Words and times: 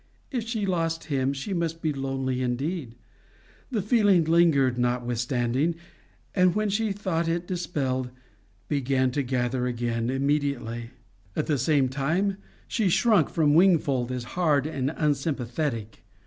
If 0.31 0.47
she 0.47 0.65
lost 0.65 1.03
him 1.13 1.31
she 1.31 1.53
must 1.53 1.79
be 1.79 1.93
lonely 1.93 2.41
indeed! 2.41 2.95
The 3.69 3.83
feeling 3.83 4.23
lingered 4.23 4.79
notwithstanding, 4.79 5.75
and 6.33 6.55
when 6.55 6.69
she 6.71 6.91
thought 6.91 7.27
it 7.27 7.45
dispelled, 7.45 8.09
began 8.67 9.11
to 9.11 9.21
gather 9.21 9.67
again 9.67 10.09
immediately. 10.09 10.89
At 11.35 11.45
the 11.45 11.59
same 11.59 11.87
time 11.87 12.37
she 12.67 12.89
shrunk 12.89 13.29
from 13.29 13.53
Wingfold 13.53 14.11
as 14.11 14.23
hard 14.33 14.65
and 14.65 14.89
unsympathetic. 14.97 15.99